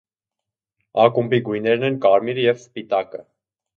[1.03, 3.23] Ակումբի գույներն են կարմիրը և սպիտակը։